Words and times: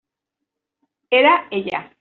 Era 1.11 1.47
ella. 1.51 1.87